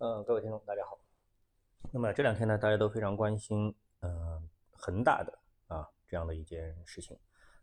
[0.00, 0.98] 呃，各位听众，大家好。
[1.92, 7.18] 那么这两天呢，大家都非常关心，嗯，恒大的啊这样的一件事情。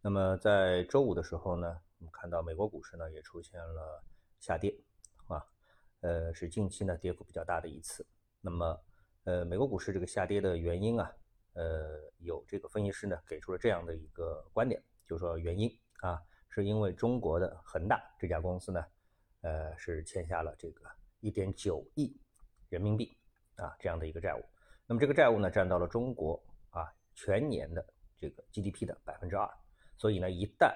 [0.00, 4.02] 那么在周五的时候呢，我们看到美国股市呢也出现了
[4.40, 4.74] 下跌，
[5.26, 5.44] 啊，
[6.00, 8.06] 呃，是近期呢跌幅比较大的一次。
[8.40, 8.80] 那么，
[9.24, 11.12] 呃，美国股市这个下跌的原因啊，
[11.52, 16.18] 呃，有这个分析师呢给出了这样的一个观点，就是说原因啊，
[16.48, 18.82] 是因为中国的恒大这家公司呢，
[19.42, 20.82] 呃，是欠下了这个
[21.20, 22.18] 一点九亿。
[22.72, 23.14] 人民币
[23.56, 24.42] 啊，这样的一个债务，
[24.86, 27.86] 那么这个债务呢，占到了中国啊全年的
[28.18, 29.46] 这个 GDP 的百分之二，
[29.98, 30.68] 所以呢，一旦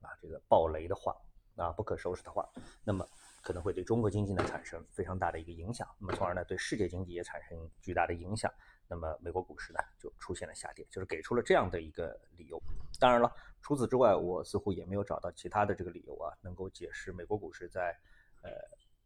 [0.00, 1.14] 啊这个暴雷的话，
[1.56, 2.48] 啊不可收拾的话，
[2.82, 3.06] 那么
[3.42, 8.50] 可能会对中国经济呢产生非常大的一个影响，那么从而呢对世界经济也产生巨大的影响，
[8.88, 12.58] 那么美国股市呢就出现了下跌，就是给出了这样的一个理由。
[12.98, 13.30] 当然了，
[13.60, 17.94] 除此之外，我似乎也没有找到其他的这个理由啊，能够解释美国股市在
[18.42, 18.50] 呃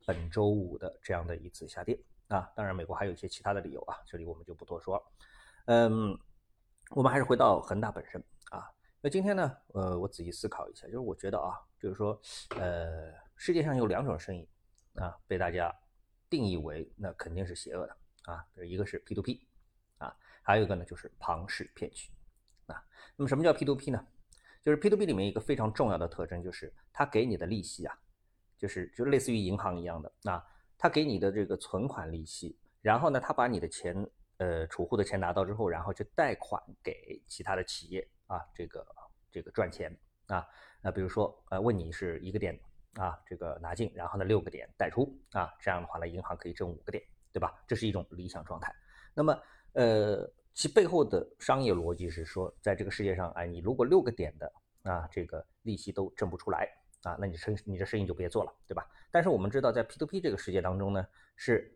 [0.06, 1.98] 本周五的这样的一次下跌。
[2.28, 5.00] 啊，当然，美国还有一些其他的理由啊，这里我们就不多说。
[5.66, 6.18] 嗯，
[6.90, 8.68] 我们还是回到恒大本身啊。
[9.00, 12.20] 那今天呢，呃，我仔细思考一下，就是我觉得啊，就是说，
[12.58, 14.48] 呃，世界上有两种生意
[14.94, 15.72] 啊，被大家
[16.28, 19.40] 定义为那肯定是邪恶的啊，一个是 P2P
[19.98, 22.10] 啊，还有一个呢就是庞氏骗局
[22.66, 22.82] 啊。
[23.16, 24.04] 那么什么叫 P2P 呢？
[24.62, 27.96] 就是 P2P 里面一个非常重要的特征就是它给你的利息啊，
[28.58, 30.44] 就是就类似于银行一样的啊。
[30.78, 38.86] 他给你的这个存款利息，然后呢，他把你的钱，呃，储户的钱拿到之后，然后去贷款给其他的企业啊，这个
[39.32, 39.90] 这个赚钱
[40.26, 40.46] 啊，
[40.82, 42.58] 那比如说，呃，问你是一个点
[42.94, 47.02] 啊，这个拿进，然后呢六个点贷出啊，这样的话呢，银行可以挣五个点，
[47.32, 47.54] 对吧？
[47.66, 48.74] 这是一种理想状态。
[49.14, 54.52] 那么，呃，其背后的商业逻辑是说，在这个世界上，哎，你如果六个点的
[54.82, 56.68] 啊，这个利息都挣不出来。
[57.06, 58.84] 啊，那你生你这生意就别做了，对吧？
[59.12, 61.72] 但是我们知道，在 P to P 这个世界当中呢，是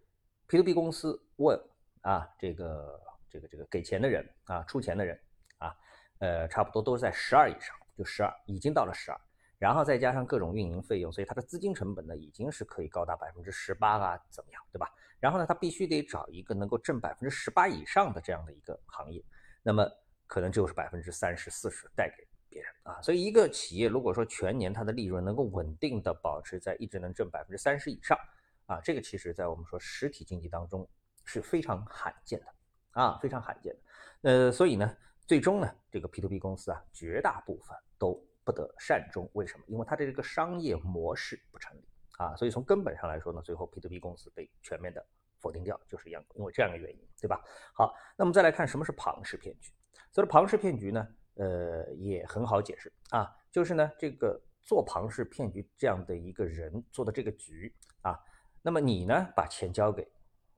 [0.48, 1.56] P to P 公司问
[2.00, 3.00] 啊，这个
[3.30, 5.16] 这个这个给钱的人啊，出钱的人
[5.58, 5.76] 啊，
[6.18, 9.20] 呃，差不多都是在十二以上，就十二，已经到了十二，
[9.56, 14.92] 然后再加上各种运营费用，所以它的资金成本呢，已经是可以高达百分之十八啊，怎么样，对吧？
[15.20, 19.22] 然后呢，他必须得找一个能够挣百分之十八以上的这样的一个行业，
[19.62, 19.88] 那么
[20.26, 22.26] 可能就是百分之三十四十带给。
[22.50, 28.18] 别人啊，所以一个企业如果说全年它的利润能够稳定的保持在一直能挣百分之三十以上
[28.66, 30.86] 啊，这个其实在我们说实体经济当中
[31.24, 32.46] 是非常罕见的
[32.90, 33.80] 啊，非常罕见的。
[34.22, 34.96] 呃，所以呢，
[35.26, 39.30] 最终呢，这个 P to P 公司啊，绝大部分都不得善终。
[39.34, 39.64] 为什么？
[39.68, 41.84] 因为它的这个商业模式不成立
[42.18, 42.34] 啊。
[42.36, 45.04] 所以从根本上来说呢，最后 P to P 公司被全面的
[45.38, 47.40] 否定掉，就是一样，因为这样的原因，对吧？
[47.72, 49.72] 好，那么再来看什么是庞氏骗局。
[50.12, 51.06] 所以庞氏骗局呢？
[51.40, 58.20] 呃，也很好解释啊，就是呢，这个做庞氏骗局这样的一个人做的这个局啊，
[58.60, 60.06] 那么你呢，把钱交给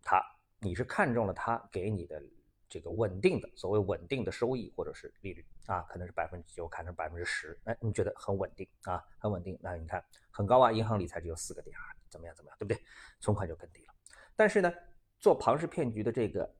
[0.02, 0.20] 他，
[0.58, 2.20] 你是看中了他给你的
[2.68, 12.82] 这个稳定的所谓稳定的收益或者是利率啊，可能是百分之九，看成百分之十，哎，你觉得很稳定啊，很稳定，那你看很高啊，银行理财只有四个点啊，怎么样怎么样，对不对？
[13.20, 13.94] 存款就更低了。
[14.34, 14.72] 但是呢，
[15.20, 16.56] 做庞氏骗局的这个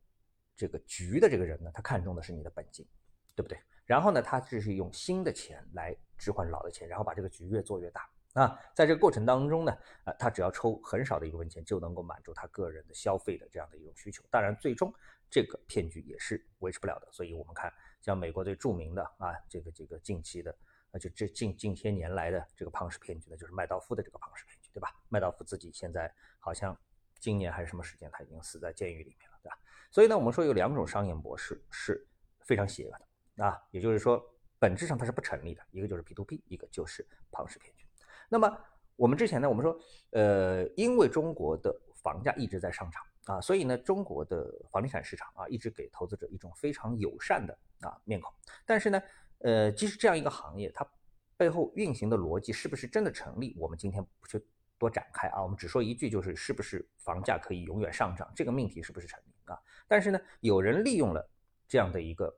[0.56, 2.86] 这个局的这个人呢，他看中的是你的本金，
[3.34, 3.58] 对不对？
[3.92, 8.58] 然后呢，他这是用新的钱来置换老的钱，然后把这个局越做越大啊。
[8.75, 14.25] 在这个过程当中呢，啊，他只要抽很少的一部分钱，就能够满足他个人的消费的这样的一种需求。
[14.31, 14.91] 当然，最终
[15.28, 17.12] 这个骗局也是维持不了的。
[17.12, 17.70] 所以我们看，
[18.00, 20.50] 像美国最著名的啊，这个这个近期的，
[20.92, 24.88] 啊，就这近近些年来的这个庞氏骗局呢，就是麦道夫的这个庞氏骗局，对吧？
[25.10, 26.75] 麦道夫自己现在好像
[27.20, 29.58] 今年还是什么时间，他已经死在监狱里面了，对吧？
[29.91, 32.08] 所以呢，我们说有两种商业模式是
[32.41, 33.06] 非常邪恶的。
[33.37, 34.22] 啊，也就是说，
[34.59, 35.62] 本质上它是不成立的。
[35.70, 37.87] 一个就是 P to P，一个就是庞氏骗局。
[38.28, 38.59] 那么
[38.94, 39.78] 我们之前呢，我们说，
[40.10, 48.32] 呃，因为中国的房价一直在上涨啊，所以呢，中国的房地产市场啊，一直给投资者一种非常友善的啊面孔。
[48.66, 49.03] 但是呢，
[49.38, 50.87] 呃，即使这样一个行业，它
[51.37, 53.56] 背后运行的逻辑是不是真的成立？
[53.59, 54.44] 我们今天不去
[54.78, 58.31] 多展开啊，我们只说一句，就是是不是房价可以永远上涨？
[58.37, 59.58] 这个命题是不是成立啊？
[59.88, 61.28] 但是呢，有人利用了
[61.67, 62.35] 这样的一个。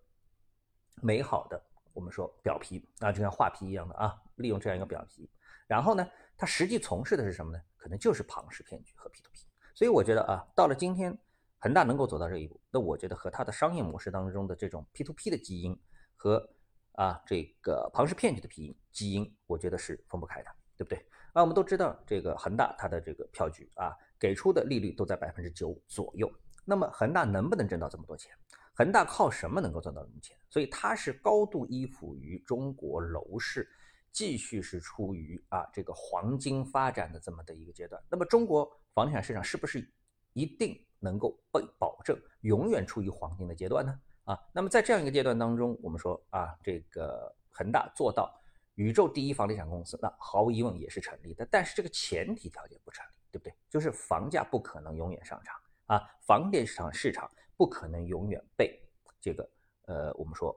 [1.03, 1.63] 美好的，
[1.93, 5.31] 我们说表皮啊，就像画皮一样的啊，利用这样一个表皮，
[5.67, 6.07] 然后呢，
[6.37, 7.61] 它实际从事的是什么呢？
[7.77, 9.47] 可能就是庞氏骗局和 P to P。
[9.75, 11.17] 所以我觉得啊，到了今天，
[11.59, 15.79] 恒大能够走到这一步，那我觉得和它的商业模式当中的这种 P to P 的基因
[16.17, 16.49] 和
[16.93, 20.99] 啊这个庞氏骗局的基因基因，我觉得是分不开的，对不对？
[21.33, 26.33] 啊，我们都知道这个恒大它的这个票据啊，给出的利率都在百分之九左右，
[26.65, 28.33] 那么恒大能不能挣到这么多钱？
[28.75, 30.37] 恒大靠什么能够赚到融钱？
[30.51, 33.69] 所以它是高度依附于中国楼市，
[34.13, 38.03] 继续是处于啊这个黄金发展的这么的一个阶段。
[38.11, 39.89] 那么中国房地产市场是不是
[40.33, 44.01] 一定能够被保证永远处于黄金的阶段呢？
[44.25, 48.35] 啊，那么在这样一个阶段当中，我们说啊，这个恒大做到
[48.75, 51.47] 宇宙第一房地产公司，那毫无疑问也是成立的。
[51.51, 53.55] 但是这个前提条件不成立，对不对？
[53.69, 55.55] 就是房价不可能永远上涨
[55.87, 58.81] 啊，房地产市场不可能永远被
[59.21, 59.49] 这个
[59.87, 60.55] 呃，我们说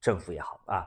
[0.00, 0.86] 政府也好啊，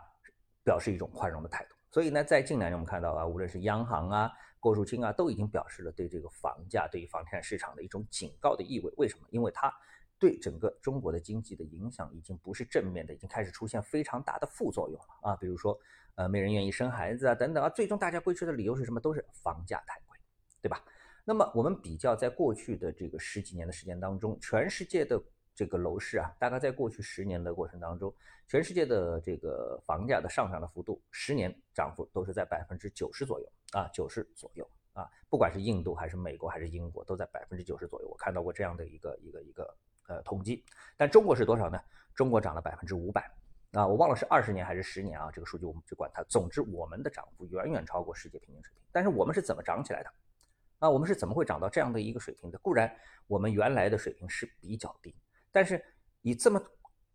[0.63, 1.75] 表示一种宽容的态度。
[1.91, 8.93] 所以呢，在近两年我们看到啊，无论是央行啊、郭树清啊，都已经表示了对这个房价、对于房地产市场的一种警告的意味。
[8.97, 9.27] 为什么？
[9.31, 9.73] 因为它。
[10.17, 15.35] 对整个中国的经济的影响已经不是正面的，已经开始出现非常大的副作用了啊！
[15.35, 15.77] 比如说，
[16.15, 18.97] 呃，没人愿意生孩子啊，等等啊，最终大家归结的理由是什么？
[18.97, 20.17] 都是房价太贵，
[20.61, 20.81] 对吧？
[21.25, 25.21] 那么我们比较在过去的这个十几年的时间当中，全世界的
[25.55, 28.13] 这个楼市啊，大概在过去十年的过程当中，
[28.47, 38.07] 全世界的这个房价的上涨的幅度，十年涨幅都是在百分之九十左右啊，九十左右啊，不管是印度还是美国还是英国，都在百分之九十左右。
[38.07, 39.75] 我看到过这样的一个一个一个。
[40.07, 40.63] 呃，统计，
[40.95, 41.81] 但中国是多少呢？
[42.13, 43.27] 中国涨了百分之五百，
[43.71, 45.31] 啊，我忘了是二十年还是十年啊？
[45.33, 46.21] 这个数据我们就管它。
[46.25, 48.83] 总之，我们的涨幅远远超过世界平均水平。
[48.91, 50.13] 但是我们是怎么涨起来的？
[50.77, 52.57] 啊，我们是怎么会涨到这样的一个水平的？
[52.59, 55.11] 固然我们原来的水平是比较低，
[55.55, 55.81] 但是
[56.21, 56.61] 以这么。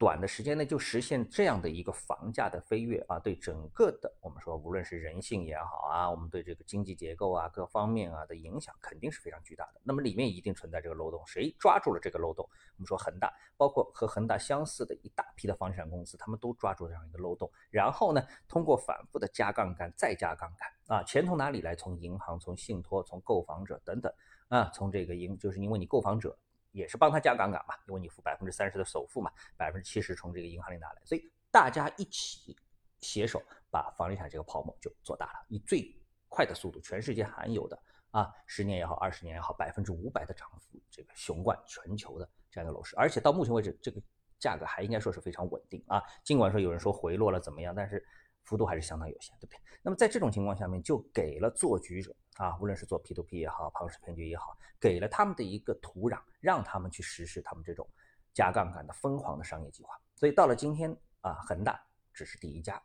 [0.00, 9.80] 短的时间内就实现这样的一个房价的飞跃啊，对整个的我们说无论是人性也好啊，我们对这个经济结构啊各方面啊的影响肯定是非常巨大的。
[9.84, 12.48] 那么里面一定存在这个漏洞，谁抓住了这个漏洞？
[12.76, 21.76] 我们说恒大，包括和恒大相似的一大批的房地产公司，他们都抓住这样一个漏洞，然后呢，通过反复的加杠杆再加杠杆啊，钱从哪里来？
[21.76, 24.10] 从银行、从信托、从购房者等等
[24.48, 26.38] 啊，从这个银就是因为你购房者。
[26.72, 32.56] 也是帮他加杠杆嘛，因为你付百分之三十的首付嘛，百分之七十从这个银行里拿来，所以大家一起
[33.00, 35.94] 携手把房地产这个泡沫就做大了，以最
[36.28, 44.00] 快的速度，全世界罕有的啊，十年也好，二十年也好，百分之五百的涨幅，这个雄冠全球的这样一个楼市，而且到目前为止，这个
[44.38, 48.04] 价格还应该说是非常稳定啊，尽管说有人说回落了怎么样，但是。
[48.44, 49.58] 幅度还是相当有限，对不对？
[49.82, 57.88] 那么在这种情况下面，就给了做局者啊，无论是做 P2P 也好，庞氏骗局也好，给了他们的一个土壤，让他们去实施他们这种
[58.34, 59.94] 加杠杆的疯狂的商业计划。
[60.14, 61.80] 所以到了今天啊，恒大
[62.12, 62.82] 只是第一家，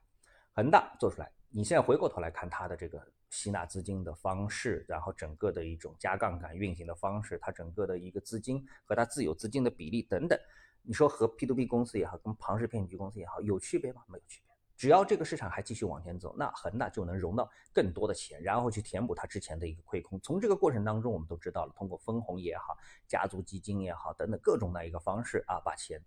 [0.54, 10.40] 恒大做出来，你现在回过头来看它的这个吸纳资金的方式，然后整个的一种加杠杆运行的方式，它整个的一个资金和它自有资金的比例等等，
[10.82, 14.02] 你说和 P2P 公司也好，跟庞氏骗局公司也好，有区别吗？
[14.08, 14.55] 没有区别。
[14.78, 20.20] 只要这个市场还继续往前走，那恒大就能融到更多的钱，然后去填补它之前的一个亏空。
[20.20, 22.76] 从这个过程当中，我们都知道了，通过分红也好，
[23.08, 26.04] 家族基金也好，等等各种的一个方式啊，把钱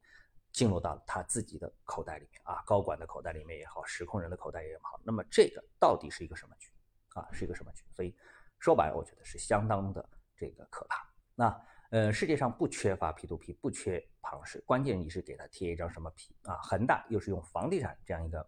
[0.53, 5.01] 进入到他自己的口袋里面啊，高管的口袋里面也好，实控人的口袋也好。
[5.03, 6.71] 那么这个到底是一个什么局
[7.15, 7.27] 啊？
[7.33, 7.85] 是一个什么局？
[7.93, 8.15] 所以
[8.59, 10.07] 说白了，我觉得是相当的
[10.37, 11.09] 这个可怕。
[11.35, 16.59] 那呃，世界上不缺乏 P2P，不缺庞氏，关键你是给他贴一张什么皮啊？
[16.59, 18.47] 恒大又是用房地产这样一个。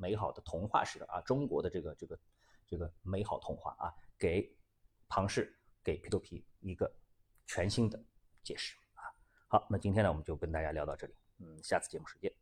[0.00, 2.18] 美好的童话式的啊，中国的这个这个
[2.66, 4.50] 这个美好童话啊，给
[5.08, 5.54] 庞氏
[5.84, 6.90] 给 P to P 一个
[7.46, 8.02] 全新的
[8.42, 9.04] 解释啊。
[9.46, 12.32] 好，那今天呢，我们就跟大家聊到这里，嗯，下次节目时间